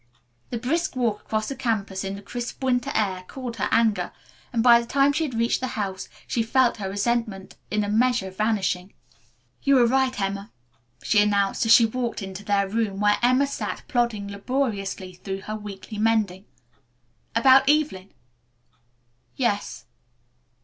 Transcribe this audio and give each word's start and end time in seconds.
The 0.49 0.57
brisk 0.57 0.95
walk 0.95 1.21
across 1.21 1.47
the 1.47 1.55
campus 1.55 2.03
in 2.03 2.15
the 2.15 2.23
crisp 2.23 2.63
winter 2.63 2.89
air 2.95 3.23
cooled 3.27 3.57
her 3.57 3.67
anger, 3.69 4.11
and 4.51 4.63
by 4.63 4.81
the 4.81 4.87
time 4.87 5.13
she 5.13 5.25
had 5.25 5.35
reached 5.35 5.59
the 5.59 5.67
house 5.77 6.09
she 6.25 6.41
felt 6.41 6.77
her 6.77 6.89
resentment, 6.89 7.55
in 7.69 7.83
a 7.83 7.87
measure, 7.87 8.31
vanishing. 8.31 8.95
"You 9.61 9.75
were 9.75 9.85
right, 9.85 10.19
Emma," 10.19 10.51
she 11.03 11.21
announced 11.21 11.67
as 11.67 11.71
she 11.71 11.85
walked 11.85 12.23
into 12.23 12.43
their 12.43 12.67
room 12.67 12.99
where 12.99 13.19
Emma 13.21 13.45
sat 13.45 13.83
plodding 13.87 14.27
laboriously 14.27 15.13
through 15.13 15.41
her 15.41 15.55
weekly 15.55 15.99
mending. 15.99 16.45
"About 17.35 17.69
Evelyn?" 17.69 18.11
"Yes." 19.35 19.85